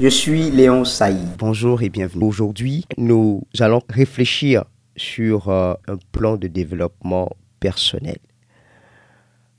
[0.00, 1.36] Je suis Léon Saïd.
[1.36, 2.24] Bonjour et bienvenue.
[2.24, 4.64] Aujourd'hui, nous allons réfléchir
[4.96, 7.28] sur euh, un plan de développement
[7.60, 8.16] personnel.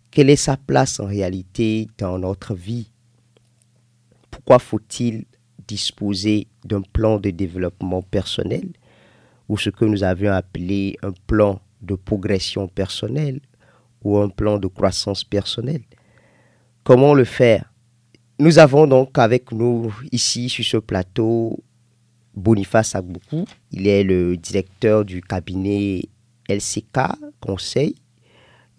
[0.09, 2.91] Quelle est sa place en réalité dans notre vie?
[4.31, 5.25] Pourquoi faut-il
[5.67, 8.67] disposer d'un plan de développement personnel
[9.47, 13.41] ou ce que nous avions appelé un plan de progression personnelle
[14.03, 15.83] ou un plan de croissance personnelle?
[16.83, 17.70] Comment le faire
[18.41, 21.63] Nous avons donc avec nous ici sur ce plateau
[22.33, 23.45] Boniface Agboukou.
[23.69, 26.01] Il est le directeur du cabinet
[26.49, 27.01] LCK
[27.39, 27.93] Conseil.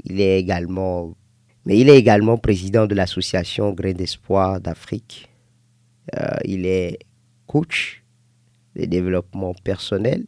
[0.02, 1.14] Il est également,
[1.64, 5.30] mais il est également président de l'association Grain d'Espoir d'Afrique.
[6.16, 6.98] Euh, il est
[7.46, 8.02] coach
[8.74, 10.26] de développement personnel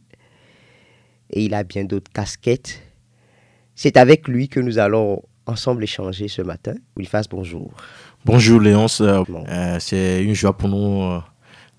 [1.29, 2.81] et il a bien d'autres casquettes.
[3.75, 6.73] C'est avec lui que nous allons ensemble échanger ce matin.
[6.95, 7.71] Boniface, bonjour.
[8.23, 11.19] Bonjour Léonce, euh, c'est une joie pour nous euh,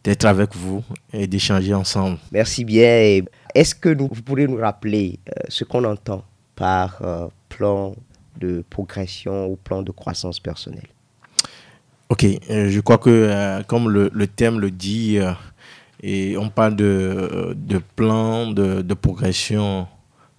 [0.05, 2.19] d'être avec vous et d'échanger ensemble.
[2.31, 3.21] Merci bien.
[3.55, 7.03] Est-ce que nous, vous pourrez nous rappeler euh, ce qu'on entend par
[7.49, 7.95] plan
[8.39, 10.89] de progression ou plan de croissance personnelle?
[12.09, 15.19] Ok, je crois que comme le, le, thème le dit,
[16.03, 19.87] et on parle de, de plan de, de progression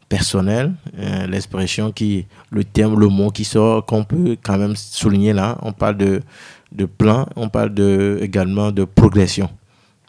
[0.09, 5.33] personnel, euh, l'expression qui, le terme, le mot qui sort, qu'on peut quand même souligner
[5.33, 5.57] là.
[5.61, 6.21] On parle de,
[6.71, 9.49] de plan, on parle de, également de progression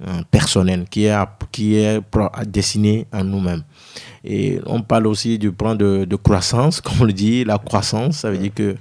[0.07, 1.17] euh, personnelle qui est,
[1.51, 2.01] qui est
[3.13, 3.63] à nous-mêmes.
[4.25, 8.19] Et on parle aussi du plan de, de, croissance, comme on le dit, la croissance,
[8.19, 8.77] ça veut dire que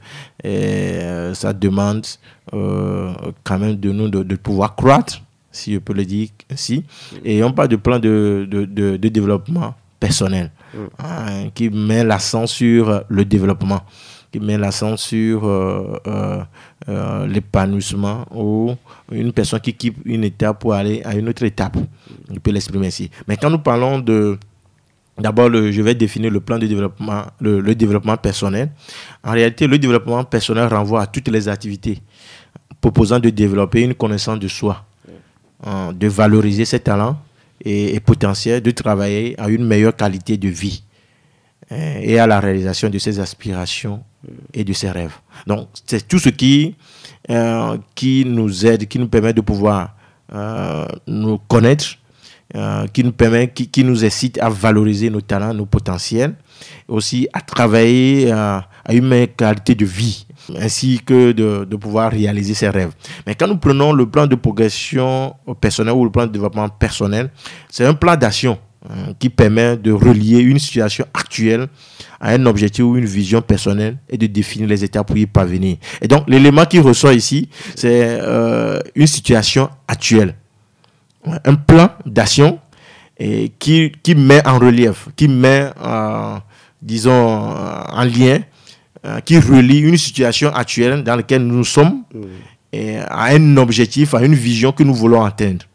[0.46, 2.06] euh, ça demande
[2.52, 5.22] quand même de nous de, de, pouvoir croître,
[5.52, 6.86] si je peux le dire ainsi.
[7.26, 10.52] Et on parle du plan de, de développement personnel.
[11.00, 13.82] Hein, qui met l'accent sur le développement,
[14.32, 16.44] qui met l'accent sur euh, euh,
[16.90, 18.76] euh, l'épanouissement ou
[19.12, 21.78] une personne qui quitte une étape pour aller à une autre étape.
[22.30, 23.10] On peut l'exprimer ainsi.
[23.28, 24.38] Mais quand nous parlons de
[25.20, 28.70] D'abord, je vais définir le plan de développement, le, le, développement personnel.
[29.24, 32.04] En réalité, le développement personnel renvoie à toutes les activités
[32.80, 34.86] proposant de développer une connaissance de soi,
[35.66, 37.18] hein, de valoriser ses talents
[37.68, 40.84] et, potentiel de travailler à une meilleure qualité de vie
[41.72, 44.04] hein, et à la réalisation de ses aspirations
[44.54, 45.16] et de ses rêves.
[45.46, 46.76] Donc, c'est tout ce qui,
[47.30, 49.96] euh, qui nous aide, qui nous permet de pouvoir
[50.34, 51.98] euh, nous connaître,
[52.56, 56.36] euh, qui nous permet, qui, qui, nous incite à valoriser nos talents, nos potentiels,
[56.88, 60.26] aussi à travailler à une meilleure qualité de vie
[60.56, 62.92] ainsi que de, pouvoir réaliser ses rêves.
[63.26, 67.30] Mais quand nous prenons le plan de progression personnelle ou le plan de développement personnel,
[67.70, 68.58] c'est un plan d'action
[68.90, 71.68] hein, qui permet de relier une situation actuelle
[72.20, 75.78] à un objectif ou une vision personnelle et de définir les étapes pour y parvenir.
[76.02, 80.36] Et donc, l'élément qui ressort ici, c'est euh, une situation actuelle.
[81.44, 82.60] Un plan d'action
[83.60, 85.70] qui, met en relief, qui met,
[86.82, 88.40] disons, en lien
[89.08, 92.22] euh, qui relie une situation actuelle dans laquelle nous sommes mm.
[92.74, 95.66] et à un objectif, à une vision que nous voulons atteindre.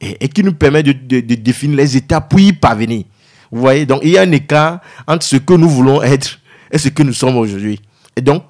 [0.00, 3.04] Et, qui nous permet de, définir les étapes pour y parvenir.
[3.50, 6.38] Vous voyez, donc il y a un écart entre ce que nous voulons être
[6.70, 7.80] et ce que nous sommes aujourd'hui.
[8.14, 8.44] Et donc,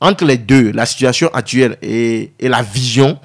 [0.00, 3.18] entre les deux, la situation actuelle et, et la vision,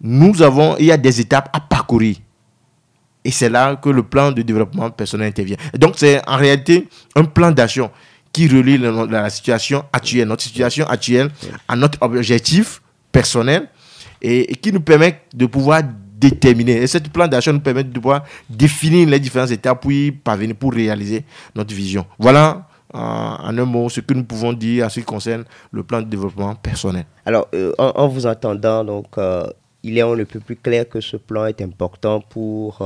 [0.00, 2.16] nous avons, il y a des étapes à parcourir.
[3.24, 5.56] Et c'est là que le plan de développement personnel intervient.
[5.74, 7.90] Et donc, c'est en réalité un plan d'action
[8.32, 11.30] qui relie la, situation actuelle, notre situation actuelle
[11.68, 13.68] à notre objectif personnel
[14.20, 15.82] et, qui nous permet de pouvoir
[16.16, 16.82] déterminer.
[16.82, 19.92] Et ce plan d'action nous permet de pouvoir définir les différentes étapes pour
[20.24, 22.06] parvenir, pour réaliser notre vision.
[22.18, 25.82] Voilà euh, en un mot ce que nous pouvons dire à ce qui concerne le
[25.82, 27.04] plan de développement personnel.
[27.24, 29.46] Alors, euh, en, vous entendant, donc, euh,
[29.82, 32.80] il est on ne peut plus clair que ce plan est important pour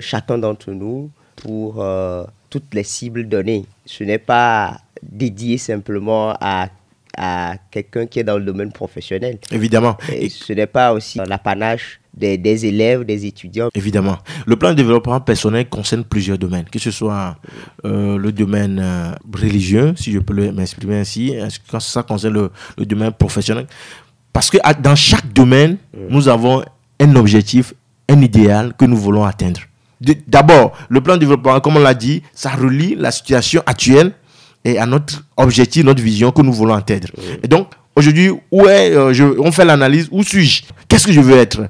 [0.00, 1.84] chacun d'entre nous, pour
[2.54, 3.64] toutes les cibles données.
[3.84, 6.68] Ce n'est pas dédié simplement à,
[7.18, 9.38] à quelqu'un qui est dans le domaine professionnel.
[9.50, 9.96] Évidemment.
[10.12, 13.70] Et ce n'est pas aussi l'apanage des, des, élèves, des étudiants.
[13.74, 14.18] Évidemment.
[14.46, 17.36] Le plan de développement personnel concerne plusieurs domaines, que ce soit
[17.84, 21.34] euh, le domaine euh, religieux, si je peux m'exprimer ainsi,
[21.68, 23.66] quand ça concerne le, le, domaine professionnel?
[24.32, 26.06] Parce que dans chaque domaine, mm.
[26.08, 26.62] nous avons
[27.00, 27.74] un objectif,
[28.08, 29.62] un idéal que nous voulons atteindre.
[30.26, 34.12] D'abord, le plan de développement, comme on l'a dit, ça relie la situation actuelle
[34.64, 37.08] et à notre objectif, notre vision que nous voulons atteindre.
[37.42, 40.62] Et donc, aujourd'hui, où est, euh, on fait l'analyse, où suis-je?
[40.88, 41.68] Qu'est-ce que je veux être?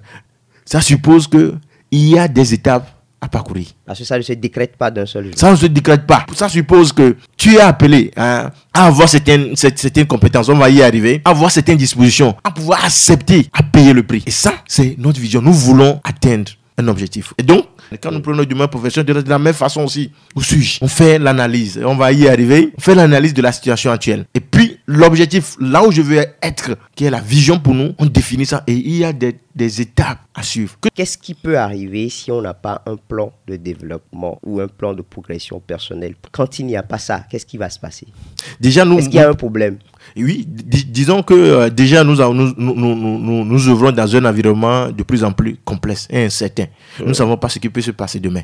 [0.65, 1.59] Ça suppose qu'il
[1.91, 2.89] y a des étapes
[3.21, 3.67] à parcourir.
[3.87, 5.33] Parce que ça ne se décrète pas d'un seul jour.
[5.37, 6.27] Ça ne se décrète pas.
[6.35, 10.83] Ça suppose que tu es appelé hein, à avoir certaines, certaines compétences, on va y
[10.83, 14.23] arriver, à avoir certaines dispositions, à pouvoir accepter, à payer le prix.
[14.27, 15.41] Et ça, c'est notre vision.
[15.41, 17.35] Nous voulons atteindre un objectif.
[17.39, 17.67] Et donc,
[18.03, 21.19] quand nous prenons du même professionnel, de la même façon aussi, où suis-je On fait
[21.19, 24.27] l'analyse, on va y arriver, on fait l'analyse de la situation actuelle.
[24.35, 28.07] Et puis, l'objectif, là où je veux être, qui est la vision pour nous, on
[28.07, 30.77] définit ça et il y a des, des étapes à suivre.
[30.95, 34.95] Qu'est-ce qui peut arriver si on n'a pas un plan de développement ou un plan
[34.95, 36.15] de progression personnelle?
[36.33, 38.07] Quand il n'y a pas ça, qu'est-ce qui va se passer?
[38.61, 38.99] Déjà, nous.
[38.99, 39.79] Est-ce qu'il y a un problème?
[40.17, 45.03] Oui, disons que euh, déjà nous, nous, nous, nous, nous œuvrons dans un environnement de
[45.03, 46.67] plus en plus complexe et incertain.
[47.01, 48.43] Nous ne savons pas ce qui peut se passer demain.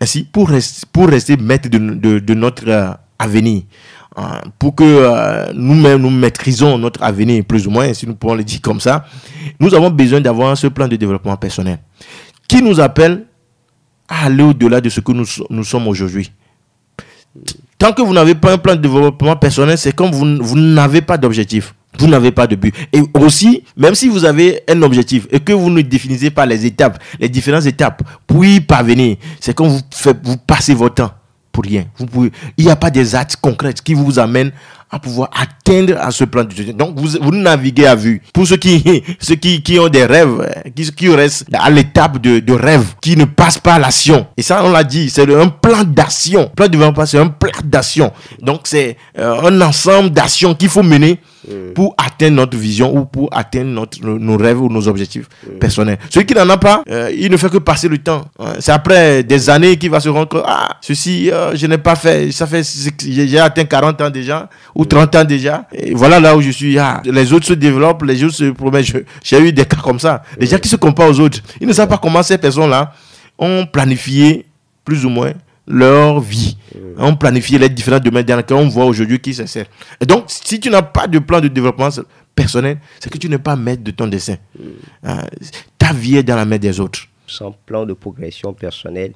[0.00, 3.62] Ainsi, pour, rester, pour rester maître de, de, de notre euh, avenir,
[4.16, 8.34] hein, pour que euh, nous-mêmes nous maîtrisons notre avenir, plus ou moins, si nous pouvons
[8.34, 9.04] le dire comme ça,
[9.60, 11.78] nous avons besoin d'avoir ce plan de développement personnel
[12.48, 13.24] qui nous appelle
[14.08, 16.30] à aller au-delà de ce que nous, nous sommes aujourd'hui.
[17.82, 21.02] Tant que vous n'avez pas un plan de développement personnel, c'est comme vous, vous n'avez
[21.02, 21.74] pas d'objectif.
[21.98, 22.72] Vous n'avez pas de but.
[22.92, 26.64] Et aussi, même si vous avez un objectif et que vous ne définissez pas les
[26.64, 31.10] étapes, les différentes étapes pour y parvenir, c'est comme vous, faites, vous passez votre temps
[31.52, 31.84] pour rien.
[31.98, 34.52] Vous pouvez, il n'y a pas des actes concrets qui vous amènent
[34.90, 38.20] à pouvoir atteindre à ce plan de Donc, vous, vous naviguez à vue.
[38.34, 40.46] Pour ceux qui, ceux qui, qui ont des rêves,
[40.76, 44.26] qui, qui restent à l'étape de, de rêve, qui ne passent pas à l'action.
[44.36, 46.50] Et ça, on l'a dit, c'est un plan d'action.
[46.54, 48.12] Plan de développement, c'est un plan d'action.
[48.42, 51.18] Donc, c'est euh, un ensemble d'actions qu'il faut mener
[51.48, 51.72] Mm.
[51.74, 55.58] pour atteindre notre vision ou pour atteindre notre, nos rêves ou nos objectifs mm.
[55.58, 55.98] personnels.
[56.08, 58.24] Celui qui n'en a pas, euh, il ne fait que passer le temps.
[58.60, 61.96] C'est après des années qu'il va se rendre compte, ah, ceci, euh, je n'ai pas
[61.96, 62.62] fait, ça fait,
[63.04, 65.18] j'ai atteint 40 ans déjà, ou 30 mm.
[65.18, 65.64] ans déjà.
[65.72, 66.78] Et voilà là où je suis.
[66.78, 68.92] Ah, les autres se développent, les autres se promettent.
[69.24, 70.22] J'ai eu des cas comme ça.
[70.38, 72.92] Les gens qui se comparent aux autres, ils ne savent pas comment ces personnes-là
[73.38, 74.46] ont planifié
[74.84, 75.32] plus ou moins
[75.66, 76.56] leur vie.
[76.96, 79.66] On planifie les différents domaines dans lesquels on voit aujourd'hui qui sert.
[80.00, 81.88] Et donc, si tu n'as pas de plan de développement
[82.34, 84.36] personnel, c'est que tu n'es pas maître de ton dessin.
[85.04, 85.22] Euh,
[85.78, 87.00] ta vie est dans la main des autres.
[87.26, 89.12] Sans plan de progression personnelle,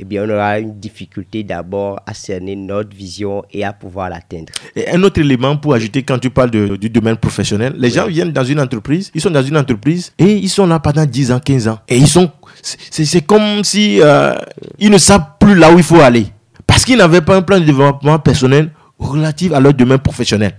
[0.00, 4.52] eh bien, on aura une difficulté d'abord à cerner notre vision et à pouvoir l'atteindre.
[4.74, 8.32] Et un autre élément pour ajouter quand tu parles du domaine professionnel, les gens viennent
[8.32, 11.40] dans une entreprise, ils sont dans une entreprise et ils sont là pendant 10 ans,
[11.40, 11.78] 15 ans.
[11.88, 12.30] Et ils sont
[12.62, 14.34] c'est comme si euh,
[14.78, 16.26] ils ne savent plus là où il faut aller.
[16.66, 20.52] Parce qu'ils n'avaient pas un plan de développement personnel relatif à leur domaine professionnel.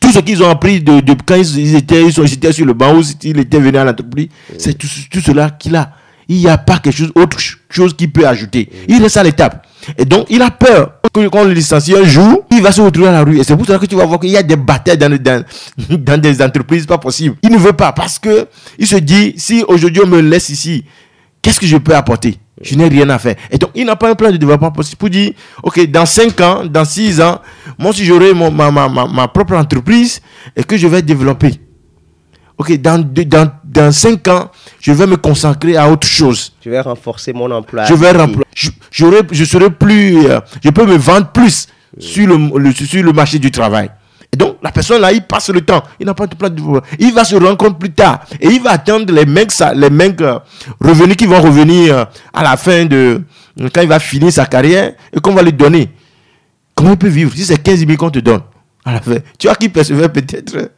[0.00, 3.02] tout ce qu'ils ont appris de, quand ils étaient, ils, sont, sur le banc ou
[3.22, 4.28] ils étaient venus à l'entreprise,
[4.58, 4.86] c'est tout,
[5.20, 5.92] cela qu'il a.
[6.28, 7.38] Il n'y a pas quelque autre
[7.70, 8.68] chose qu'il peut ajouter.
[8.88, 9.66] Il reste à l'étape.
[9.96, 12.80] Et donc, il a peur que quand on le licencie un jour, il va se
[12.80, 13.38] retrouver à la rue.
[13.38, 15.44] Et c'est pour ça que tu vas voir qu'il y a des batailles dans, dans,
[15.98, 17.36] dans, des entreprises pas possible.
[17.42, 20.84] Il ne veut pas parce que il se dit, si aujourd'hui on me laisse ici,
[21.46, 22.40] Qu'est-ce que je peux apporter?
[22.60, 23.36] Je n'ai rien à faire.
[23.52, 25.30] Et donc, il n'a pas un plan de développement possible pour dire,
[25.62, 27.40] OK, dans 5 ans, dans 6 ans,
[27.78, 30.20] moi, si j'aurai ma, ma, ma, propre entreprise
[30.56, 31.52] et que je vais développer,
[32.58, 34.50] OK, dans, dans, dans 5 ans,
[34.80, 36.52] je vais me consacrer à autre chose.
[36.64, 37.84] Je vais renforcer mon emploi.
[37.84, 38.12] Je vais
[38.54, 38.70] je,
[39.32, 41.68] je serai plus, euh, je peux me vendre plus
[41.98, 43.90] sur, le, sur le marché du travail.
[44.32, 45.82] Et donc, la personne là, il passe le temps.
[46.00, 46.60] Il n'a pas de plan de.
[46.98, 48.20] Il va se rendre compte plus tard.
[48.40, 50.38] Et il va attendre les mecs, les mecs euh,
[50.80, 53.22] revenus qui vont revenir euh, à la fin de.
[53.72, 55.90] Quand il va finir sa carrière et qu'on va lui donner.
[56.74, 58.42] Comment il peut vivre si c'est 15 000 qu'on te donne
[58.84, 59.16] à la fin?
[59.38, 60.70] Tu vois qui percevait peut-être?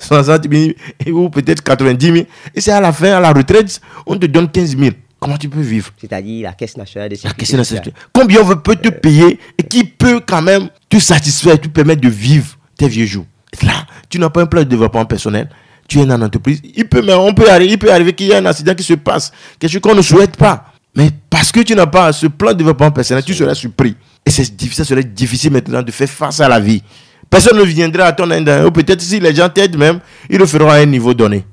[0.00, 0.72] 60 000
[1.12, 2.26] ou peut-être 90 000.
[2.54, 4.90] Et c'est à la fin, à la retraite, on te donne 15 000.
[5.18, 5.90] Comment tu peux vivre?
[5.98, 7.92] C'est-à-dire la Caisse nationale de sécurité sociale.
[8.12, 12.08] Combien on peut te payer et qui peut quand même te satisfaire, te permettre de
[12.08, 13.26] vivre tes vieux jours?
[13.62, 15.48] Là, tu n'as pas un plan de développement personnel.
[15.88, 16.60] Tu es dans l'entreprise.
[16.74, 18.82] Il peut, mais on peut arriver, il peut arriver qu'il y ait un accident qui
[18.82, 20.72] se passe, quelque chose qu'on ne souhaite pas.
[20.94, 23.94] Mais parce que tu n'as pas ce plan de développement personnel, tu seras surpris.
[24.24, 26.82] Et c'est difficile, ça serait difficile maintenant de faire face à la vie.
[27.28, 28.48] Personne ne viendra à ton aide.
[28.66, 31.44] Ou peut-être si les gens t'aident même, ils le feront à un niveau donné.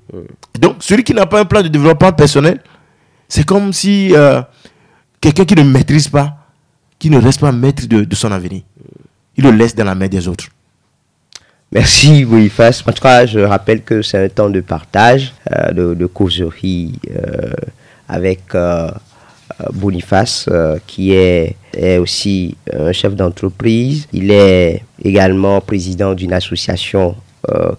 [0.60, 2.60] Donc, celui qui n'a pas un plan de développement personnel,
[3.28, 4.42] c'est comme si euh,
[5.20, 6.38] quelqu'un qui ne maîtrise pas,
[7.00, 8.62] qui ne reste pas maître de, de son avenir,
[9.36, 10.46] il le laisse dans la main des autres.
[11.72, 12.84] Merci Boniface.
[12.88, 16.94] En tout cas, je rappelle que c'est un temps de partage, euh, de, de, causerie
[17.10, 17.52] euh,
[18.08, 18.42] avec
[19.64, 20.50] euh, Boniface,
[20.88, 24.08] qui est, est, aussi un chef d'entreprise.
[24.14, 27.16] Il est également président d'une association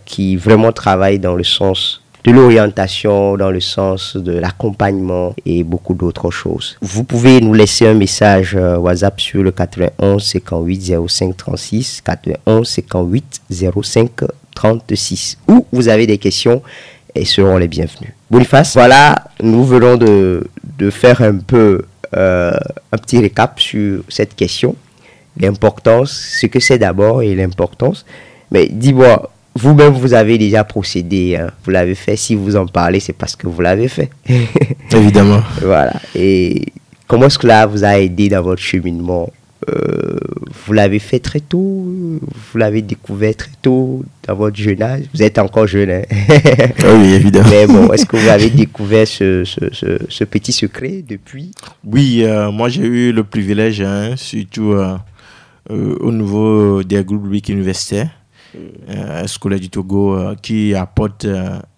[0.04, 5.94] qui vraiment travaille dans le sens de l'orientation dans le sens de l'accompagnement et beaucoup
[5.94, 6.76] d'autres choses.
[6.80, 12.66] Vous pouvez nous laisser un message euh, WhatsApp sur le 91 58 05 36 91
[12.66, 13.42] 58
[13.82, 14.10] 05
[14.54, 16.62] 36 ou vous avez des questions
[17.14, 18.10] et seront les bienvenus.
[18.30, 20.46] Boniface, voilà, nous venons de,
[20.78, 21.82] de faire un peu
[22.16, 24.76] un petit récap sur cette question,
[25.36, 28.04] l'importance, ce que c'est d'abord et l'importance.
[28.52, 31.50] Mais dis-moi, vous-même, vous avez déjà procédé, hein.
[31.64, 32.16] vous l'avez fait.
[32.16, 34.10] Si vous en parlez, c'est parce que vous l'avez fait.
[34.92, 35.42] Évidemment.
[35.62, 35.94] voilà.
[36.14, 36.66] Et
[37.06, 39.30] comment là vous a aidé dans votre cheminement
[39.70, 40.18] euh,
[40.66, 45.22] Vous l'avez fait très tôt Vous l'avez découvert très tôt dans votre jeune âge Vous
[45.22, 46.02] êtes encore jeune, hein
[46.82, 47.48] ah Oui, évidemment.
[47.50, 51.52] Mais bon, est-ce que vous avez découvert ce, ce, ce, petit secret depuis?
[51.84, 54.74] Oui, euh, moi j'ai eu le privilège, hein, surtout
[55.70, 58.10] euh, au niveau des groupes publics universitaires
[58.90, 61.26] euh, scolaire du Togo qui apporte,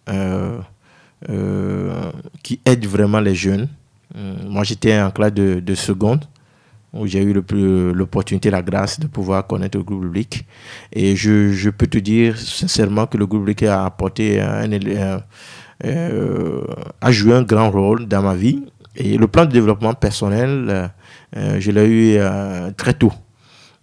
[0.08, 0.58] euh,
[2.42, 3.68] qui aide vraiment les jeunes.
[4.14, 6.24] moi, j'étais en classe de, de seconde
[6.92, 10.46] où j'ai eu l'opportunité, la grâce de pouvoir connaître le groupe public.
[10.92, 14.70] Et je, peux te dire sincèrement que le groupe public a apporté un,
[17.00, 18.64] a joué un grand rôle dans ma vie.
[18.96, 20.90] Et le plan de développement personnel,
[21.34, 22.18] je l'ai eu
[22.76, 23.12] très tôt.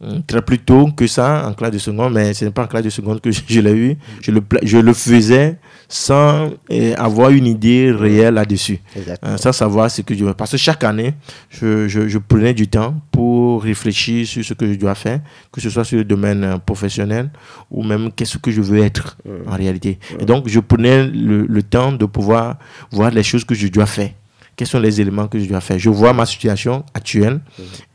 [0.02, 2.68] Euh, très plus tôt que ça en classe de seconde, mais ce n'est pas en
[2.68, 3.98] classe de seconde que je, l'ai eu.
[4.22, 5.58] Je le, je le faisais
[5.88, 10.34] sans euh, avoir une idée réelle là-dessus, euh, sans savoir ce que je veux.
[10.34, 11.14] Parce que chaque année,
[11.50, 15.22] je, je, prenais du temps pour réfléchir sur ce que je dois faire,
[15.52, 17.30] que ce soit sur le domaine professionnel
[17.72, 20.00] ou même qu'est-ce que je veux être en réalité.
[20.20, 22.58] Et donc, je prenais le, le temps de pouvoir
[22.92, 24.10] voir les choses que je dois faire
[24.56, 25.80] quels sont les éléments que je dois faire.
[25.80, 27.40] Je vois ma situation actuelle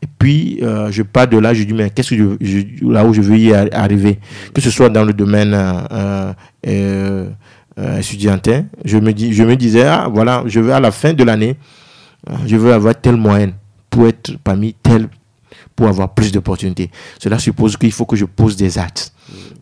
[0.01, 3.13] et puis euh, je pars de là, je dis mais qu'est-ce que je, là où
[3.13, 4.19] je veux y arriver,
[4.53, 6.33] que ce soit dans le domaine euh,
[6.67, 7.29] euh,
[7.79, 11.13] euh étudiantin, je me dis, je me disais ah voilà, je veux à la fin
[11.13, 11.55] de l'année,
[12.45, 13.53] je veux avoir telle moyenne
[13.89, 15.07] pour être parmi tel
[15.79, 16.91] pour avoir plus d'opportunités.
[17.23, 19.13] Cela suppose qu'il faut que je pose des actes.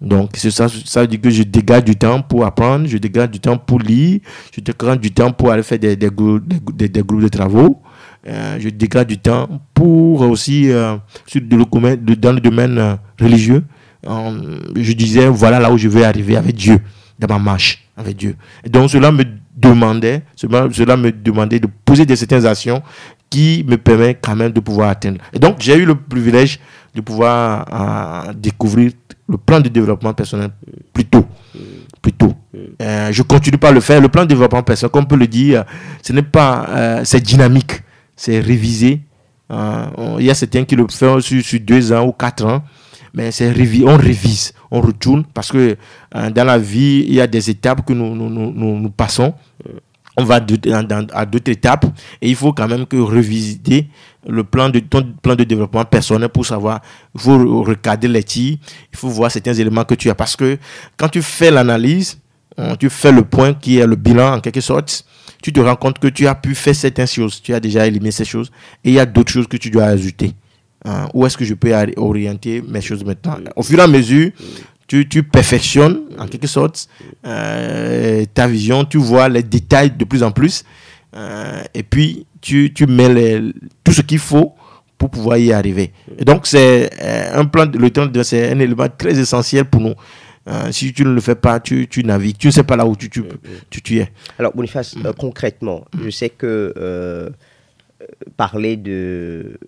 [0.01, 3.55] Donc, ça, ça veut que je dégage du temps pour apprendre, je dégage du temps
[3.55, 4.19] pour lire,
[4.51, 7.83] je dégage du temps pour aller faire des, groupes, de travaux,
[8.27, 10.95] euh, je dégage du temps pour aussi, euh,
[11.27, 13.63] sur le, dans le domaine euh, religieux,
[14.03, 16.79] je disais, voilà là où je vais arriver avec Dieu,
[17.19, 18.36] dans ma marche avec Dieu.
[18.67, 19.24] Donc, cela me
[19.55, 22.81] demandait, cela me demandait de poser des certaines actions
[23.29, 25.19] qui me permettent quand même de pouvoir atteindre.
[25.34, 26.60] Et donc, j'ai eu le privilège
[26.96, 28.91] de pouvoir découvrir
[29.27, 30.51] le plan de développement personnel
[30.93, 31.25] plus tôt.
[32.01, 32.34] Plus tôt.
[32.81, 34.00] Euh, je continue pas à le faire.
[34.00, 35.65] Le plan de développement personnel, comme on peut le dire,
[36.01, 37.81] ce n'est pas, euh, c'est dynamique,
[38.15, 39.01] c'est révisé.
[39.51, 39.86] Euh,
[40.19, 42.63] il y a certains qui le font sur, deux ans ou quatre ans,
[43.13, 43.50] mais c'est
[43.84, 45.77] on révise, on retourne parce que
[46.13, 49.34] dans la vie, il y a des étapes que nous, nous, nous passons
[50.17, 50.36] on va
[51.13, 51.86] à d'autres étapes
[52.21, 53.88] et il faut quand même que revisiter
[54.27, 56.81] le plan de ton plan de développement personnel pour savoir
[57.15, 58.57] il faut recadrer les tirs
[58.91, 60.57] il faut voir certains éléments que tu as parce que
[60.97, 62.19] quand tu fais l'analyse
[62.79, 65.05] tu fais le point qui est le bilan en quelque sorte
[65.43, 68.12] tu te rends compte que tu as pu faire certaines choses tu as déjà éliminé
[68.12, 68.51] ces choses
[68.83, 70.33] et il y a d'autres choses que tu dois ajouter
[70.83, 71.07] hein.
[71.13, 73.38] où est-ce que je peux orienter mes choses maintenant?
[73.55, 74.31] Au fur et à mesure
[74.88, 76.89] tu, tu perfectionnes en quelque sorte
[77.25, 80.63] euh, ta vision, tu vois les détails de plus en plus,
[81.15, 83.53] euh, et puis tu, tu mets les,
[83.84, 84.56] tout ce qu'il faut
[84.98, 85.91] pour pouvoir y arriver.
[86.17, 89.94] Et donc c'est euh, un plan, le temps c'est un élément très essentiel pour nous.
[90.72, 92.96] si tu ne le fais pas, tu, tu navigues, tu ne sais pas là où
[92.96, 93.24] tu, tu,
[93.70, 94.10] tu, tu es.
[94.39, 97.34] Alors Boniface, concrètement, je sais que
[98.38, 99.60] parler de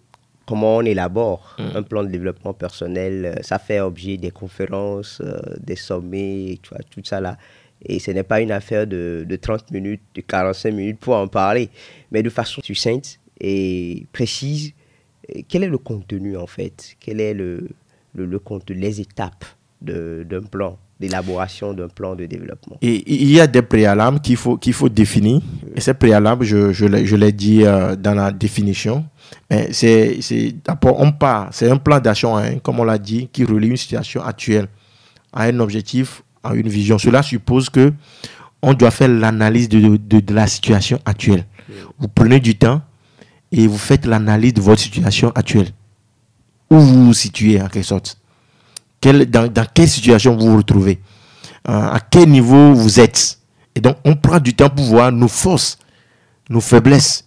[0.50, 1.77] comment on élabore mm.
[1.77, 3.25] un plan de développement personnel.
[3.25, 7.38] Euh, ça fait objet des conférences, euh, des sommets, tu vois, tout ça là.
[7.86, 11.27] Et ce n'est pas une affaire de, de, 30 minutes, de 45 minutes pour en
[11.27, 11.70] parler,
[12.12, 14.74] mais de façon succincte et précise.
[15.48, 16.96] Quel est le contenu en fait?
[17.00, 17.70] Quel est le,
[18.15, 19.46] le, le contenu, les étapes
[19.82, 22.77] d'un plan d'élaboration d'un plan de développement?
[22.82, 25.39] Et il y a des préalables qu'il faut, qu'il faut définir.
[25.75, 29.06] Et ces préalables, je, je l'ai dit euh, dans la définition.
[29.50, 33.44] Mais c'est, c'est, on part, c'est un plan d'action, hein, comme on l'a dit, qui
[33.44, 34.68] relie une situation actuelle
[35.34, 36.98] à un objectif, à une vision.
[36.98, 37.94] Cela suppose que
[38.62, 41.46] on doit faire l'analyse de, de, la situation actuelle.
[41.98, 42.82] Vous prenez du temps
[43.52, 45.70] et vous faites l'analyse de votre situation actuelle.
[46.70, 48.20] Où vous vous situez, en quelque sorte
[49.02, 51.00] dans, quelle situation vous vous retrouvez,
[51.68, 53.40] euh, à quel niveau vous êtes.
[53.76, 55.78] Et donc, on prend du temps pour voir nos forces,
[56.50, 57.26] nos faiblesses,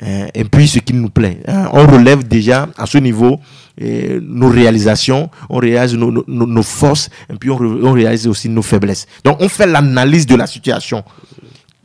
[0.00, 1.40] et puis ce qui nous plaît.
[1.46, 1.68] Hein.
[1.72, 3.40] On relève déjà à ce niveau
[3.80, 9.06] nos réalisations, on réalise nos, forces, et puis on, réalise aussi nos faiblesses.
[9.24, 11.02] Donc, on fait l'analyse de la situation.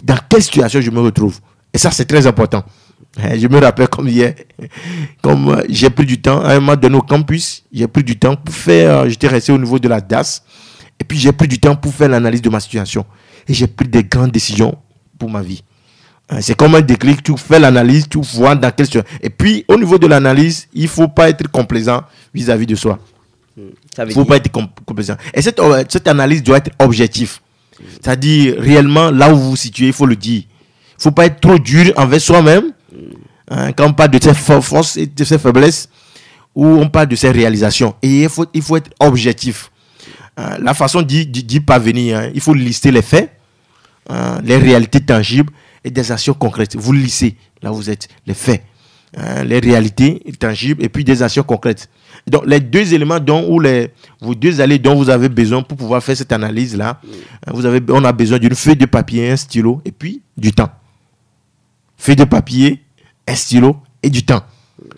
[0.03, 1.39] Dans quelle situation je me retrouve?
[1.73, 2.63] Et ça, c'est très important.
[3.17, 4.35] Eh, je me rappelle comme hier,
[5.21, 8.17] comme euh, j'ai pris du temps, à un moment donné au campus, j'ai pris du
[8.17, 10.43] temps pour faire, euh, j'étais resté au niveau de la DAS,
[10.99, 13.05] et puis j'ai pris du temps pour faire l'analyse de ma situation.
[13.47, 14.77] Et j'ai pris des grandes décisions
[15.17, 15.63] pour ma vie.
[16.29, 19.09] Hein, c'est comme un déclic, tu fais l'analyse, tu vois dans quelle situation.
[19.21, 22.99] Et puis, au niveau de l'analyse, il ne faut pas être complaisant vis-à-vis de soi.
[23.57, 24.51] Il ne faut pas être
[24.85, 25.17] complaisant.
[25.33, 27.39] Et cette, euh, cette analyse doit être objective.
[27.93, 30.43] C'est-à-dire, réellement, là où vous vous situez, il faut le dire.
[30.43, 32.71] Il ne faut pas être trop dur envers soi-même.
[33.49, 35.89] Hein, quand on parle de ses forces et de ses faiblesses,
[36.53, 37.95] ou on parle de ses réalisations.
[38.01, 39.71] Et il faut, il faut être objectif.
[40.37, 43.31] Hein, la façon d'y parvenir, hein, il faut lister les faits,
[44.43, 45.51] les réalités tangibles
[45.83, 46.75] et des actions concrètes.
[46.75, 48.63] Vous lissez, là vous êtes, les faits,
[49.43, 51.89] les réalités tangibles et puis des actions concrètes.
[52.27, 56.03] Donc, les deux éléments dont, ou les, deux allées dont vous avez besoin pour pouvoir
[56.03, 57.01] faire cette analyse-là,
[57.47, 60.69] vous avez, on a besoin d'une feuille de papier, un stylo et puis du temps.
[61.97, 62.83] Feuille de papier,
[63.27, 64.43] un stylo et du temps.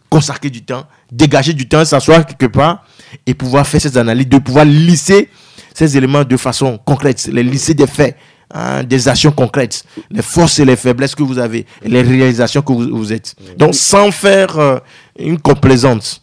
[0.10, 2.86] Consacrer du temps, dégager du temps, s'asseoir quelque part
[3.26, 5.30] et pouvoir faire ces analyses, de pouvoir lisser
[5.74, 8.18] ces éléments de façon concrète, les lisser des faits,
[8.54, 12.62] hein, des actions concrètes, les forces et les faiblesses que vous avez, et les réalisations
[12.62, 13.36] que vous, êtes.
[13.58, 14.78] Donc, sans faire euh,
[15.18, 16.22] une complaisance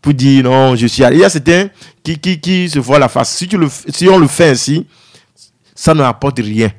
[0.00, 1.16] pour dire non, je suis allé.
[1.16, 1.68] Il y a certains
[2.02, 3.34] qui, qui, qui se voient la face.
[3.36, 4.86] Si, tu le, si on le fait ainsi,
[5.74, 6.70] ça ne apporte rien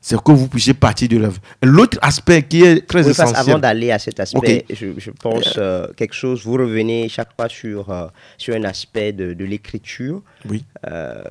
[0.00, 1.38] c'est que vous puissiez partir de l'œuvre.
[1.62, 3.36] L'autre aspect qui est très essentiel.
[3.36, 7.90] avant d'aller à cet aspect, je, pense euh, quelque chose, vous revenez chaque fois sur,
[7.90, 8.06] euh,
[8.38, 10.22] sur un aspect de, de l'écriture.
[10.48, 10.64] Oui.
[10.86, 11.22] Euh,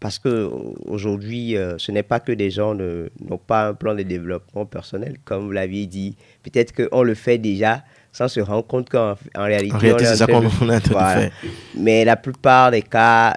[0.00, 0.50] parce que
[0.86, 5.44] aujourd'hui, ce n'est pas que des gens n'ont pas un plan de développement personnel, comme
[5.44, 6.16] vous l'aviez dit.
[6.42, 10.80] Peut-être qu'on le fait déjà sans se rendre compte qu'en réalité, c'est ça qu'on a
[11.14, 11.32] fait.
[11.78, 13.34] Mais la plupart des cas,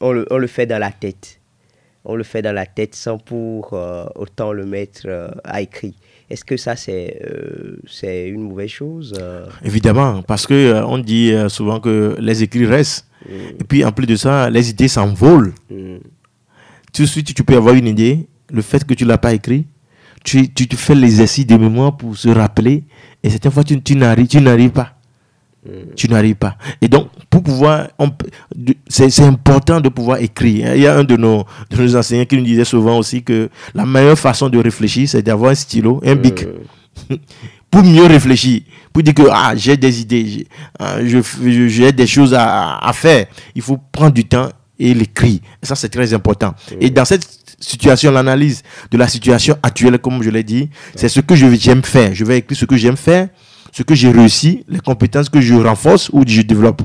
[0.00, 1.40] on le, on, le, fait dans la tête
[2.06, 5.94] on le fait dans la tête sans pour euh, autant le mettre euh, à écrit.
[6.30, 9.14] Est-ce que ça, c'est euh, c'est une mauvaise chose
[9.64, 13.06] Évidemment, parce que on dit souvent que les écrits restent.
[13.28, 13.60] Mm.
[13.60, 15.52] Et puis, en plus de ça, les idées s'envolent.
[15.70, 15.96] Mm.
[16.92, 18.26] Tout de suite, tu peux avoir une idée.
[18.50, 19.66] Le fait que tu ne l'as pas écrit,
[20.24, 22.84] tu, tu, tu fais l'exercice de mémoire pour se rappeler.
[23.22, 24.96] Et certaines fois, tu, tu n'arrives pas.
[25.94, 26.56] Tu n'arrives pas.
[26.80, 27.88] Et donc, pour pouvoir,
[28.88, 30.74] c'est important de pouvoir écrire.
[30.74, 33.48] Il y a un de nos, de nos enseignants qui nous disait souvent aussi que
[33.74, 36.46] la meilleure façon de réfléchir, c'est d'avoir un stylo, un bic.
[37.76, 40.46] pour mieux réfléchir, pour dire que ah, j'ai des idées,
[41.04, 43.26] j'ai j'ai des choses à, à, faire.
[43.54, 45.40] Il faut prendre du temps et l'écrire.
[45.62, 46.54] Ça, c'est très important.
[46.80, 47.26] Et dans cette
[47.60, 52.14] situation, l'analyse de la situation actuelle, comme je l'ai dit, c'est ce que j'aime faire.
[52.14, 53.28] Je vais écrire ce que j'aime faire
[53.72, 56.80] ce que j'ai réussi, les compétences que je renforce ou je développe.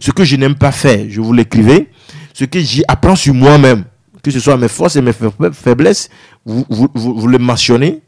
[0.00, 1.88] Ce que je n'aime pas faire, je vous l'écrivais.
[2.32, 3.82] Ce que j'apprends sur moi-même,
[4.22, 5.12] que ce soit mes forces et mes
[5.52, 6.08] faiblesses,
[6.46, 8.02] vous, vous, le mentionnez.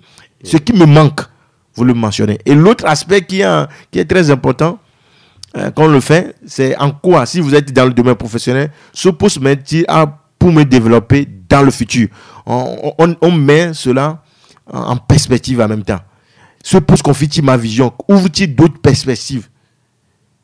[0.45, 1.23] Ce qui me manque,
[1.75, 2.39] vous le mentionnez.
[2.47, 4.79] Et l'autre aspect qui, est très important,
[5.57, 8.71] euh, quand on le fait, c'est en quoi, si vous êtes dans le domaine professionnel,
[8.93, 9.59] ce poste met
[10.39, 12.09] pour me développer dans le futur?
[12.47, 14.23] On, on met cela
[14.67, 16.01] en perspective en même temps.
[16.63, 17.93] Ce poste confie-t-il ma vision?
[18.09, 19.49] Ouvre-t-il d'autres perspectives?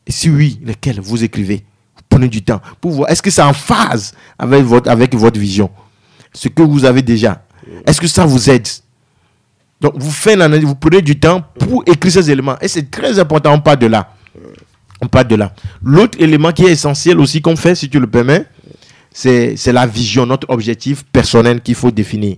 [0.07, 1.65] Et si oui, lesquelles vous écrivez?
[1.97, 3.11] Vous prenez du temps pour voir.
[3.11, 5.71] Est-ce que c'est en phase avec votre, avec votre vision?
[6.33, 7.43] Ce que vous avez déjà.
[7.87, 8.67] Est-ce que ça vous aide?
[9.81, 12.57] Donc, vous faites vous prenez du temps pour écrire ces éléments.
[12.61, 14.15] Et c'est très important, on part de là.
[15.01, 15.53] On part de là.
[15.83, 18.47] L'autre élément qui est essentiel aussi qu'on fait, si tu le permets,
[19.13, 22.37] c'est la vision, notre objectif personnel qu'il faut définir.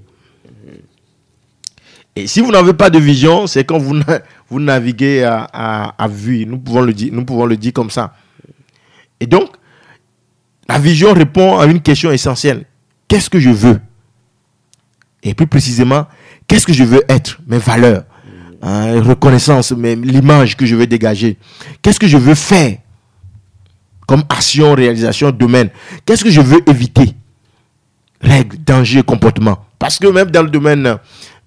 [2.16, 4.00] Et si vous n'avez pas de vision, c'est quand vous,
[4.50, 6.46] vous naviguez à, vue.
[6.46, 8.14] Nous pouvons, le nous pouvons le dire comme ça.
[9.20, 9.50] Et donc,
[10.68, 12.64] la vision répond à une question essentielle.
[13.06, 13.80] Qu'est-ce que je veux?
[15.22, 16.06] Et plus précisément,
[16.48, 17.38] qu'est-ce que je veux être?
[17.46, 18.04] Mes valeurs,
[18.62, 21.36] hein, reconnaissance, l'image que je veux dégager.
[21.82, 22.78] Qu'est-ce que je veux faire?
[24.06, 25.68] Comme action, réalisation, domaine
[26.06, 27.14] Qu'est-ce que je veux éviter?
[28.22, 29.58] Règles, dangers, comportements.
[29.78, 30.96] Parce que même dans le domaine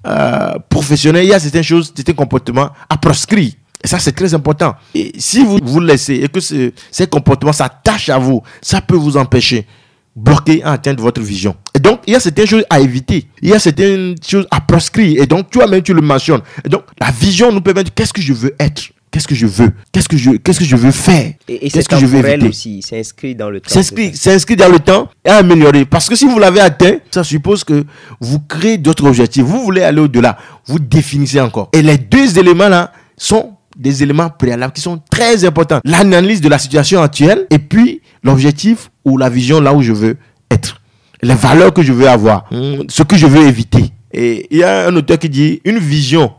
[0.06, 3.54] euh, professionnel, il y a certaines choses, certains comportements à proscrire.
[3.84, 4.76] Et ça, c'est très important.
[4.94, 9.18] Et si vous vous laissez et que ces comportements s'attachent à vous, ça peut vous
[9.18, 9.68] empêcher
[10.16, 11.56] bloquer à atteindre votre vision.
[11.76, 13.28] Et donc, il y a certaines choses à éviter.
[13.42, 15.22] Il y a certaines choses à proscrire.
[15.22, 16.42] Et donc, tu même tu le mentionnes.
[16.66, 18.92] Et donc, la vision nous permet de qu'est-ce que je veux être?
[19.12, 19.74] Qu'est-ce que je veux?
[19.92, 21.34] Qu'est-ce que je, qu'est-ce que je veux faire?
[21.50, 22.48] Et, qu'est-ce que je veux éviter?
[22.48, 23.70] aussi, c'est inscrit dans le temps.
[23.70, 25.84] C'est inscrit, dans le temps et améliorer.
[25.84, 27.84] Parce que si vous l'avez atteint, ça suppose que
[28.22, 29.44] vous créez d'autres objectifs.
[29.44, 30.38] Vous voulez aller au-delà.
[30.66, 31.70] Vous définissez encore.
[31.74, 35.80] Et les deux éléments-là sont des éléments préalables qui sont très importants.
[35.84, 40.18] L'analyse de la situation actuelle et puis l'objectif ou la vision là où je veux
[40.50, 40.82] être.
[41.22, 42.46] Les valeurs que je veux avoir.
[42.52, 43.92] Hmm, ce que je veux éviter.
[44.14, 46.32] Et il y a un auteur qui dit une vision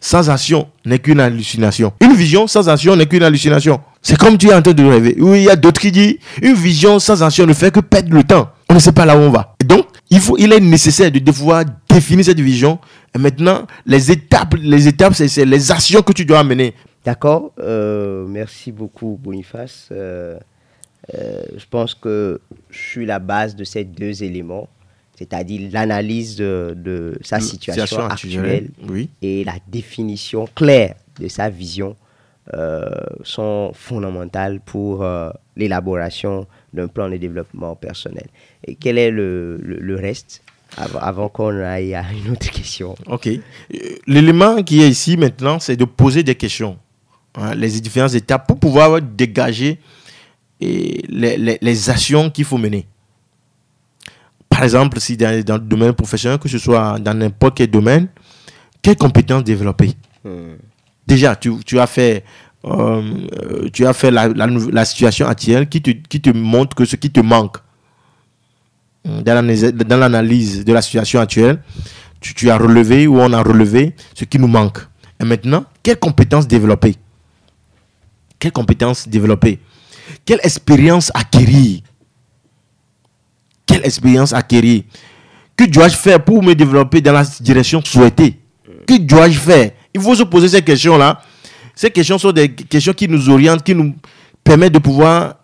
[0.00, 1.92] sans action n'est qu'une hallucination.
[2.00, 3.80] Une vision sans action n'est qu'une hallucination.
[4.00, 5.16] C'est comme tu es en train de rêver.
[5.18, 8.12] Oui, il y a d'autres qui disent une vision sans action ne fait que perdre
[8.14, 8.48] le temps.
[8.68, 9.54] On ne sait pas là où on va.
[9.60, 12.78] Et donc, il, faut, il est nécessaire de devoir définir cette vision,
[13.14, 16.74] Et maintenant, les étapes, les étapes, c'est les actions que tu dois mener.
[17.04, 17.52] D'accord.
[17.58, 19.88] Euh, merci beaucoup, Boniface.
[19.92, 20.38] Euh,
[21.14, 22.40] euh, je pense que
[22.70, 24.68] je suis la base de ces deux éléments,
[25.16, 28.70] c'est-à-dire l'analyse de, sa situation, actuelle,
[29.22, 31.96] et la définition claire de sa vision
[33.24, 35.06] sont fondamentales pour
[35.56, 38.26] l'élaboration d'un plan de développement personnel.
[38.66, 40.42] Et quel est le reste?
[40.76, 42.94] Avant, qu'on aille à une autre question.
[43.06, 43.28] Ok.
[44.06, 46.78] L'élément qui est ici maintenant, c'est de poser des questions.
[47.34, 49.78] Hein, les différentes étapes pour pouvoir dégager
[50.60, 52.86] et les, les, actions qu'il faut mener.
[54.48, 58.08] Par exemple, si dans, dans, le domaine professionnel, que ce soit dans n'importe quel domaine,
[58.82, 59.92] quelles compétences développer?
[60.24, 60.56] Hmm.
[61.06, 62.24] Déjà, tu, tu, as fait,
[62.64, 66.84] euh, tu as fait la, la, la, situation actuelle qui te, qui te montre que
[66.84, 67.58] ce qui te manque
[69.04, 71.62] dans l'analyse de la situation actuelle,
[72.20, 74.78] tu, as relevé ou on a relevé ce qui nous manque.
[75.20, 76.96] Et maintenant, quelles compétences développer?
[78.38, 79.58] Quelles compétences développer?
[80.24, 81.80] Quelle expérience acquérir?
[83.66, 84.82] Quelle expérience acquérir?
[85.56, 88.38] Que dois-je faire pour me développer dans la direction souhaitée?
[88.86, 89.72] Que dois-je faire?
[89.92, 91.20] Il faut se poser ces questions-là.
[91.74, 93.94] Ces questions sont des questions qui nous orientent, qui nous
[94.42, 95.37] permettent de pouvoir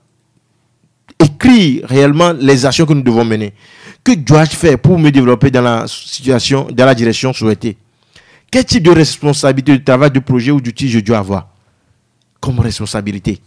[1.19, 3.53] écrire réellement les actions que nous devons mener.
[4.03, 7.77] Que dois-je faire pour me développer dans la situation, dans la direction souhaitée?
[8.51, 11.49] Quel type de responsabilité de travail, de projet ou d'outil je dois avoir
[12.41, 13.41] comme responsabilité?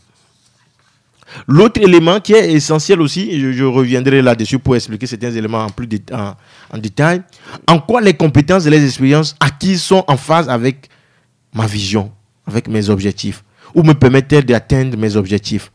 [1.47, 5.87] L'autre élément qui est essentiel aussi, je, reviendrai là-dessus pour expliquer certains éléments en plus
[6.11, 6.33] en,
[6.73, 7.21] en, détail,
[7.67, 10.89] en quoi les compétences et les expériences acquises sont en phase avec
[11.53, 12.11] ma vision,
[12.45, 13.43] avec mes objectifs,
[13.75, 15.71] ou me permettent-elles d'atteindre mes objectifs?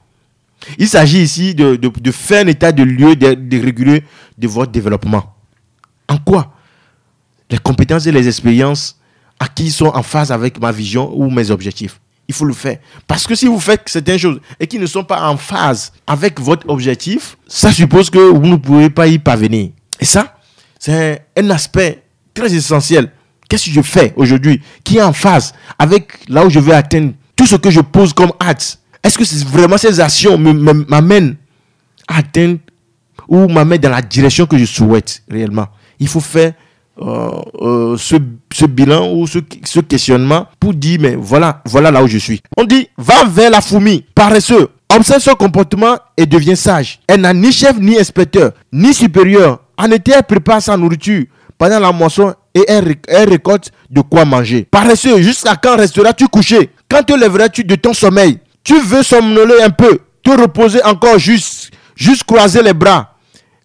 [0.79, 1.79] Il s'agit ici de,
[2.11, 4.05] faire un état de lieu de, de réguler
[4.39, 5.35] de votre développement.
[6.09, 6.55] En quoi?
[7.51, 8.99] Les compétences et les expériences
[9.39, 12.01] acquises sont en phase avec ma vision ou mes objectifs.
[12.29, 12.79] Il faut le faire.
[13.07, 16.41] Parce que si vous faites certaines choses et qui ne sont pas en phase avec
[16.41, 19.71] votre objectif, ça suppose que vous ne pouvez pas y parvenir.
[20.01, 20.37] Et ça,
[20.79, 23.13] c'est un aspect très essentiel.
[23.49, 27.13] Qu'est-ce que je fais aujourd'hui qui est en phase avec là où je veux atteindre
[27.37, 31.37] tout ce que je pose comme acte est-ce que vraiment ces actions m'amènent
[32.09, 32.59] à atteindre
[33.29, 35.67] ou m'amènent dans la direction que je souhaite réellement?
[35.99, 36.53] Il faut faire
[37.01, 39.39] euh, euh, ce, bilan ou ce,
[39.81, 42.41] questionnement pour dire, mais voilà, voilà là où je suis.
[42.57, 47.01] On dit, va vers la fourmi, paresseux, observe son comportement et devient sage.
[47.07, 49.61] Elle n'a ni chef, ni inspecteur, ni supérieur.
[49.79, 51.25] En été, elle prépare sa nourriture
[51.59, 54.67] pendant la moisson et elle, elle récolte de quoi manger.
[54.71, 56.71] Paresseux, jusqu'à quand resteras-tu couché?
[56.89, 58.39] Quand te lèveras-tu de ton sommeil?
[58.65, 63.17] Tu veux somnoler un peu, te reposer encore juste, juste croiser les bras,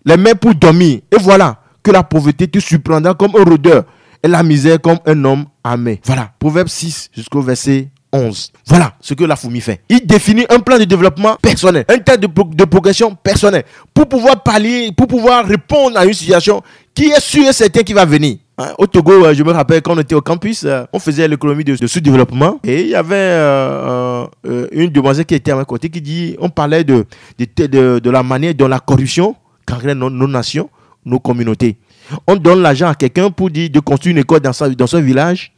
[0.06, 1.00] les mains pour dormir.
[1.12, 3.84] Et voilà que la pauvreté te surprendra comme un rôdeur
[4.24, 6.02] et la misère comme un homme armé.
[6.04, 8.52] Voilà, Proverbe 6 jusqu'au verset 11.
[8.66, 9.82] Voilà ce que la fourmi fait.
[9.90, 12.28] Il définit un plan de développement personnel, un tas de,
[12.66, 16.62] progression personnelle pour pouvoir pallier, pour pouvoir répondre à une situation
[16.94, 18.38] qui est sûre et certaine qui va venir.
[18.60, 21.28] Hein, au Togo, euh, je me rappelle quand on était au campus, euh, on faisait
[21.28, 24.26] l'économie de, sous-développement et il y avait euh,
[24.72, 27.06] une demoiselle qui était à mes côté qui dit, on parlait de,
[27.38, 29.36] de, la manière dont la corruption
[29.68, 30.72] gangrène nos, nations,
[31.06, 31.78] nos communautés.
[32.26, 35.54] On donne l'argent à quelqu'un pour dire de construire une école dans, dans son village.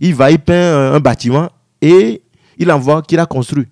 [0.00, 2.20] Il va, il peint un bâtiment et
[2.58, 3.66] il envoie qu'il a construit.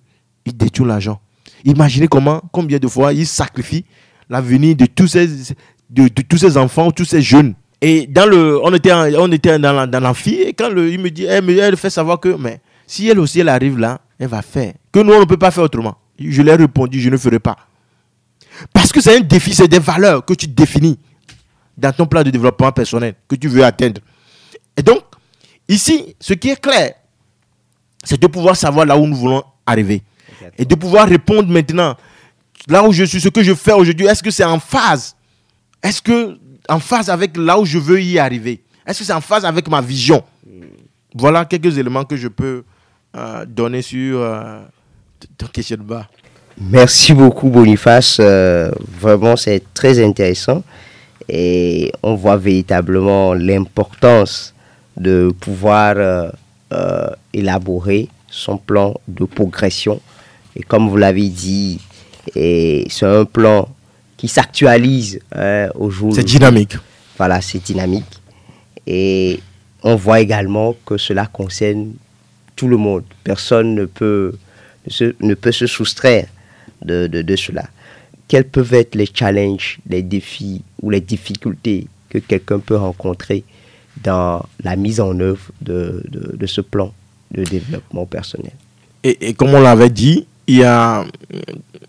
[0.45, 1.19] Il détruit l'argent.
[1.65, 3.83] Imaginez comment, combien de fois il sacrifie
[4.29, 5.27] l'avenir de tous ces,
[5.89, 9.99] de, tous ces enfants, tous ces jeunes et dans le, on était, on était dans,
[10.01, 13.39] l'amphi, et quand il me dit, elle, elle fait savoir que, mais si elle aussi,
[13.39, 14.73] elle arrive là, elle va faire.
[14.91, 15.95] Que nous, on ne peut pas faire autrement.
[16.19, 17.55] Je lui ai répondu, je ne ferai pas.
[18.73, 20.99] Parce que c'est un défi, c'est des valeurs que tu définis
[21.77, 24.01] dans ton plan de développement personnel que tu veux atteindre.
[24.75, 25.03] Et donc,
[25.69, 26.95] ici, ce qui est clair,
[28.03, 30.03] c'est de pouvoir savoir là où nous voulons arriver.
[30.57, 31.95] Et de pouvoir répondre maintenant,
[32.67, 35.15] là où je suis, ce que je fais aujourd'hui, est-ce que c'est en phase?
[35.81, 36.37] Est-ce que
[36.69, 39.67] en phase avec là où je veux y arriver Est-ce que c'est en phase avec
[39.69, 40.23] ma vision?
[41.15, 42.63] Voilà quelques éléments que je peux
[43.15, 44.61] euh, donner sur euh,
[45.37, 46.03] ton questionnement.
[46.61, 48.17] Merci beaucoup Boniface.
[48.19, 50.63] Euh, vraiment, c'est très intéressant.
[51.27, 54.53] Et on voit véritablement l'importance
[54.97, 56.31] de pouvoir
[57.33, 60.01] élaborer son plan de progression.
[60.55, 61.79] Et comme vous l'avez dit,
[62.33, 63.69] c'est un plan
[64.19, 66.13] qui s'actualise euh, au jour.
[66.13, 66.75] C'est dynamique.
[67.17, 68.19] Voilà, c'est dynamique.
[68.85, 69.39] Et
[69.81, 71.93] on voit également que cela concerne
[72.57, 73.05] tout le monde.
[73.23, 74.37] Personne ne peut,
[74.87, 76.27] se, ne peut se soustraire
[76.83, 77.63] de, de, cela.
[78.27, 83.45] Quels peuvent être les challenges, les défis ou les difficultés que quelqu'un peut rencontrer
[84.03, 86.93] dans la mise en œuvre de, de, ce plan
[87.31, 88.51] de développement personnel?
[89.05, 91.05] Et, comme on l'avait dit, il y a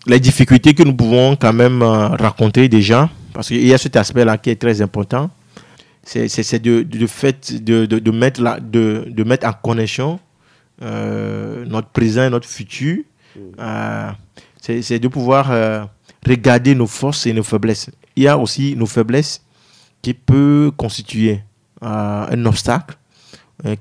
[0.07, 3.95] les difficultés que nous pouvons quand même euh, raconter déjà, parce qu'il y a cet
[3.95, 5.29] aspect-là qui est très important.
[6.03, 10.19] C'est de, de, fait de, mettre de, mettre en connexion
[10.81, 13.03] euh, notre présent et notre futur.
[13.59, 14.11] Euh,
[14.59, 15.87] c'est de pouvoir
[16.27, 17.91] regarder nos forces et nos faiblesses.
[18.15, 19.43] Il y a aussi nos faiblesses
[20.01, 21.41] qui peuvent constituer
[21.81, 22.97] un obstacle,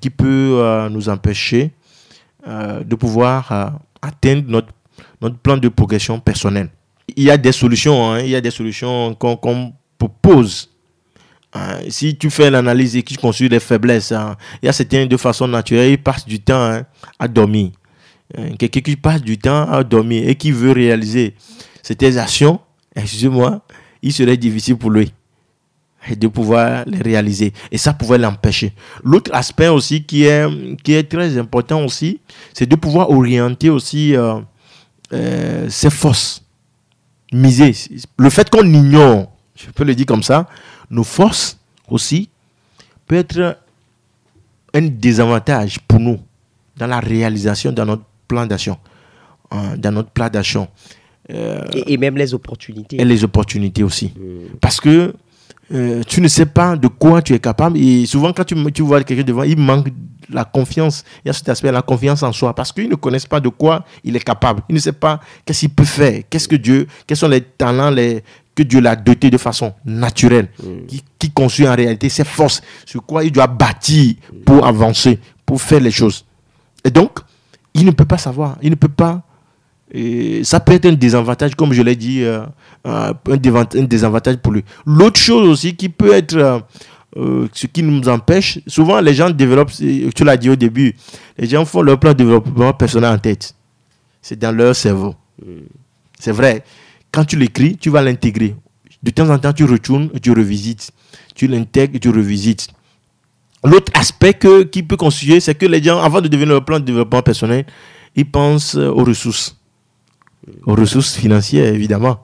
[0.00, 1.70] qui peut nous empêcher
[2.46, 4.68] de pouvoir atteindre notre,
[5.20, 6.70] notre plan de progression personnelle.
[7.16, 10.68] Il y a des solutions, hein, il y a des solutions qu'on propose.
[11.52, 11.80] Hein.
[11.88, 15.06] si tu fais l'analyse et que tu considères les faiblesses, hein, il y a certains
[15.06, 16.83] de façon naturelle, ils passent du temps
[17.18, 17.70] à dormir.
[18.59, 21.35] Quelqu'un qui passe du temps à dormir et qui veut réaliser
[21.83, 22.61] ces actions,
[22.94, 23.62] excusez-moi,
[24.02, 25.12] il serait difficile pour lui
[26.16, 27.52] de pouvoir les réaliser.
[27.70, 28.72] Et ça pouvait l'empêcher.
[29.04, 30.46] L'autre aspect aussi qui est,
[30.83, 32.20] qui est très important aussi,
[32.54, 34.40] c'est de pouvoir orienter aussi euh,
[35.12, 36.42] euh, ses forces.
[37.33, 37.73] Miser.
[38.18, 40.49] Le fait qu'on ignore, je peux le dire comme ça,
[40.90, 42.29] nos forces aussi
[43.07, 43.59] peut être
[44.75, 46.18] un désavantage pour nous
[46.77, 48.79] dans la réalisation de notre plan d'action.
[49.53, 50.68] Hein, dans notre plan d'action.
[51.31, 53.01] Euh, et, même les opportunités.
[53.01, 54.12] Et les opportunités aussi.
[54.16, 54.57] Hmm.
[54.61, 55.14] Parce que
[55.72, 57.78] euh, tu ne sais pas de quoi tu es capable.
[57.78, 59.88] Et souvent, quand tu, tu vois quelqu'un devant, il manque
[60.28, 61.04] la confiance.
[61.24, 62.54] Il y a cet aspect, la confiance en soi.
[62.54, 64.62] Parce qu'ils ne connaissent pas de quoi il est capable.
[64.68, 66.22] Il ne sait pas qu'est-ce qu'il peut faire.
[66.28, 70.48] Qu'est-ce que Dieu, quels sont les talents les, que Dieu l'a doté de façon naturelle.
[70.62, 70.87] Hmm.
[70.87, 72.62] Qui, qui construit en réalité ses forces.
[72.85, 76.24] Sur quoi il doit bâtir pour avancer, pour faire les choses.
[76.85, 77.20] Et donc,
[77.74, 78.56] il ne peut pas savoir.
[78.62, 79.22] Il ne peut pas
[79.92, 82.44] et ça peut être un désavantage, comme je l'ai dit, euh,
[82.87, 84.64] euh, un, désavantage pour lui.
[84.87, 86.62] L'autre chose aussi qui peut être
[87.16, 90.94] euh, ce qui nous empêche, souvent les gens développent, tu l'as dit au début,
[91.37, 93.55] les gens font leur plan de développement personnel en tête.
[94.22, 95.14] C'est dans leur cerveau.
[96.18, 96.62] C'est vrai.
[97.11, 98.55] Quand tu l'écris, tu vas l'intégrer.
[99.03, 100.92] De temps en temps, tu retournes et tu revisites.
[101.35, 102.68] Tu l'intègres tu revisites.
[103.64, 106.79] L'autre aspect que, qui peut constituer, c'est que les gens, avant de devenir leur plan
[106.79, 107.64] de développement personnel,
[108.14, 109.60] ils pensent aux ressources
[110.64, 112.20] aux ressources financières, évidemment.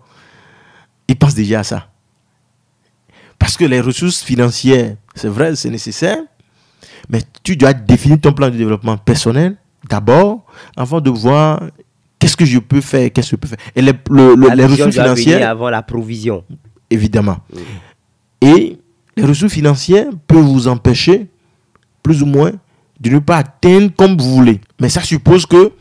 [1.09, 1.89] Ils pensent déjà à ça.
[3.39, 6.19] Parce que les ressources financières, c'est vrai, c'est nécessaire,
[7.09, 9.57] mais tu dois définir ton plan de développement personnel
[9.89, 10.45] d'abord,
[10.77, 11.63] avant de voir
[12.19, 13.59] qu'est-ce que je peux faire, qu'est-ce que je peux faire.
[13.75, 13.93] Et les,
[14.65, 15.49] ressources financières.
[15.49, 16.45] avant la provision.
[16.91, 17.39] Évidemment.
[18.41, 18.79] Et
[19.17, 21.29] les ressources financières peuvent vous empêcher,
[22.03, 22.53] plus ou moins,
[23.01, 24.61] de ne pas atteindre comme vous voulez.
[24.81, 25.73] Mais ça suppose que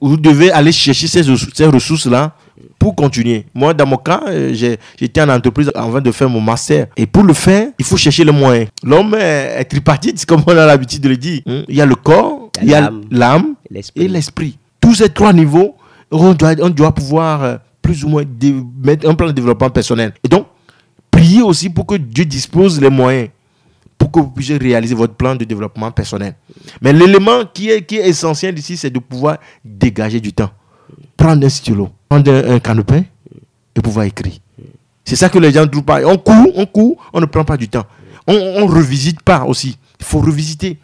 [0.00, 1.22] vous, devez aller chercher ces,
[1.54, 2.34] ces ressources-là
[2.78, 3.46] pour continuer.
[3.54, 6.86] Moi, dans mon cas, euh, j'étais en entreprise avant de faire mon master.
[6.96, 8.68] Et pour le faire, il faut chercher les moyens.
[8.82, 11.42] L'homme est, tripartite, comme on a l'habitude de le dire.
[11.46, 11.62] Hmm?
[11.68, 13.54] Il y a le corps, il y a l'âme
[13.96, 14.58] et l'esprit.
[14.80, 15.76] Tous ces trois niveaux,
[16.10, 18.24] on doit, on doit pouvoir euh, plus ou moins
[18.82, 20.12] mettre un plan de développement personnel.
[20.24, 20.46] Et donc,
[21.10, 23.28] prier aussi pour que Dieu dispose les moyens
[23.98, 26.34] pour que vous puissiez réaliser votre plan de développement personnel.
[26.80, 30.50] Mais l'élément qui est, qui est essentiel ici, c'est de pouvoir dégager du temps.
[31.16, 33.02] Prendre un stylo, prendre un, canopé
[33.74, 34.34] et pouvoir écrire.
[35.04, 36.06] C'est ça que les gens ne trouvent pas.
[36.06, 37.84] On court, on court, on ne prend pas du temps.
[38.26, 39.76] On ne revisite pas aussi.
[39.98, 40.78] Il faut revisiter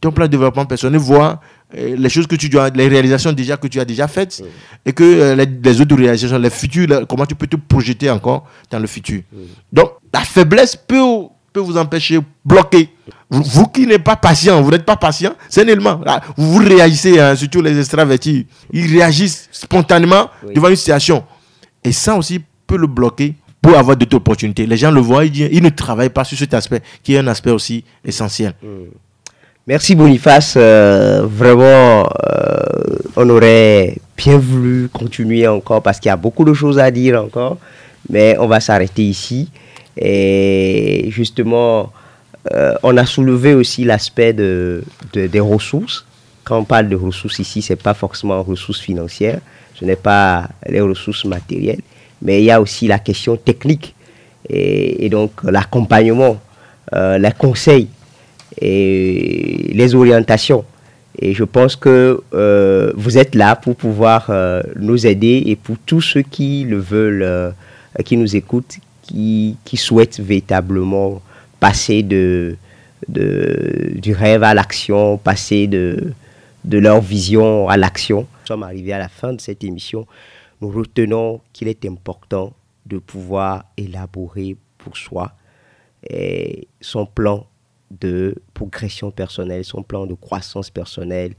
[0.00, 1.40] ton plan de développement personnel, voir
[1.76, 4.42] euh, les choses que tu dois, les réalisations déjà que tu as déjà faites
[4.84, 8.78] et que euh, les, autres réalisations, les futurs, comment tu peux te projeter encore dans
[8.78, 9.22] le futur.
[9.72, 12.88] Donc, la faiblesse peut peut vous empêcher, bloquer.
[13.30, 16.00] Vous, qui n'êtes pas patient, vous n'êtes pas patient, c'est un élément.
[16.04, 18.46] Ah, vous, réagissez, hein, surtout les extravertis.
[18.72, 21.24] Ils réagissent spontanément devant une situation.
[21.84, 24.66] Et ça aussi peut le bloquer pour avoir d'autres opportunités.
[24.66, 27.52] Les gens le voient, ils, ne travaillent pas sur cet aspect, qui est un aspect
[27.52, 28.52] aussi essentiel.
[28.60, 28.90] Hmm.
[29.66, 30.54] Merci Boniface.
[30.56, 36.52] Euh, vraiment, euh, on aurait bien voulu continuer encore parce qu'il y a beaucoup de
[36.52, 37.58] choses à dire encore.
[38.10, 39.48] Mais on va s'arrêter ici.
[39.96, 41.92] Et justement,
[42.52, 46.04] euh, on a soulevé aussi l'aspect de, des ressources.
[46.44, 49.40] Quand on parle de ressources ici, ce n'est pas forcément ressources financières,
[49.74, 51.80] ce n'est pas les ressources matérielles,
[52.20, 53.94] mais il y a aussi la question technique
[54.50, 56.38] et, donc l'accompagnement,
[56.94, 57.88] euh, les conseils
[58.60, 60.64] et les orientations.
[61.18, 64.30] Et je pense que euh, vous êtes là pour pouvoir
[64.76, 67.54] nous aider et pour tous ceux qui le veulent,
[68.04, 71.20] qui nous écoutent, qui, qui souhaitent véritablement
[71.60, 72.56] passer de,
[73.08, 76.12] de, du rêve à l'action, passer de,
[76.64, 78.20] de leur vision à l'action.
[78.40, 80.06] Nous sommes arrivés à la fin de cette émission.
[80.60, 82.54] Nous retenons qu'il est important
[82.86, 85.32] de pouvoir élaborer pour soi
[86.80, 87.46] son plan
[87.90, 91.34] de progression personnelle, son plan de croissance personnelle,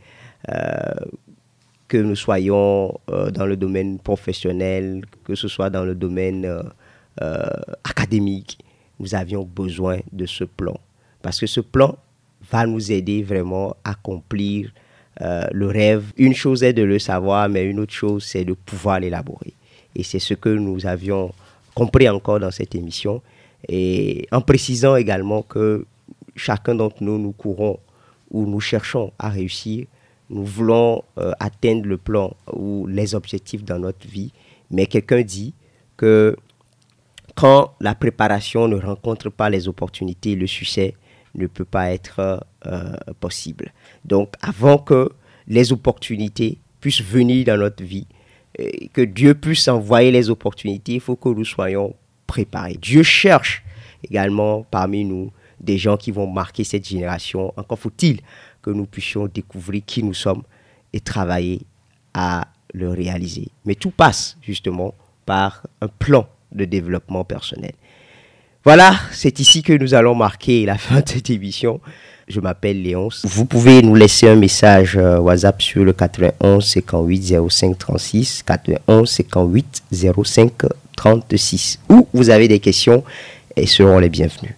[1.88, 6.47] que nous soyons dans le domaine professionnel, que ce soit dans le domaine
[7.84, 8.58] académique,
[8.99, 10.78] nous avions besoin de ce plan.
[11.21, 11.97] Parce que ce plan
[12.51, 14.71] va nous aider vraiment à accomplir
[15.21, 16.12] euh, le rêve.
[16.17, 19.54] Une chose est de le savoir, mais une autre chose, c'est de pouvoir l'élaborer.
[19.95, 21.34] Et c'est ce que nous avions
[21.73, 23.21] compris encore dans cette émission.
[23.69, 25.86] Et en précisant également que
[26.36, 27.80] chacun d'entre nous, nous courons
[28.30, 29.88] ou nous cherchons à réussir.
[30.30, 34.34] Nous voulons euh, atteindre le plan ou les objectifs dans notre vie.
[34.69, 35.54] Mais quelqu'un dit
[35.97, 36.36] que
[37.35, 40.95] quand la préparation ne rencontre pas les opportunités, le succès
[41.35, 43.73] ne peut pas être euh, possible.
[44.05, 45.11] Donc, avant que
[45.47, 48.07] les opportunités puissent venir dans notre vie,
[48.93, 51.93] que Dieu puisse envoyer les opportunités, il faut que nous soyons
[52.25, 52.77] préparés.
[52.81, 53.63] Dieu cherche
[54.03, 57.53] également parmi nous des gens qui vont marquer cette génération.
[57.57, 58.21] Encore faut-il
[58.61, 60.43] que nous puissions découvrir qui nous sommes
[60.93, 61.61] et travailler
[62.13, 63.49] à le réaliser.
[63.65, 64.93] Mais tout passe justement
[65.25, 67.73] par un plan de développement personnel.
[68.63, 71.79] Voilà, c'est ici que nous allons marquer la fin de cette émission.
[72.27, 73.23] Je m'appelle Léonce.
[73.23, 79.07] Vous pouvez nous laisser un message euh, WhatsApp sur le 91 58 05 36, 91
[79.07, 79.83] 58
[80.23, 80.51] 05
[80.95, 81.79] 36.
[81.89, 83.03] Ou vous avez des questions
[83.55, 84.53] et seront les bienvenus.